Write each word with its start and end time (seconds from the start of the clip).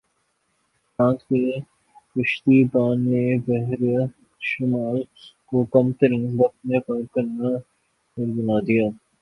France 0.99 1.23
کے 1.23 1.51
کشتی 2.15 2.63
بان 2.73 3.01
نے 3.01 3.23
بحیرہ 3.45 4.05
شمال 4.41 5.01
کو 5.47 5.63
کم 5.73 5.91
ترین 5.99 6.25
وقت 6.39 6.65
میں 6.65 6.79
پار 6.79 7.01
کرنے 7.13 7.37
کا 7.39 7.57
ریکارڈ 8.17 8.35
بنا 8.37 8.59
دیا 8.67 8.87